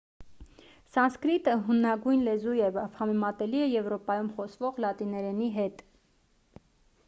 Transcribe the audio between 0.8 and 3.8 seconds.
սանսկրիտը հնագույն լեզու է և համեմատելի է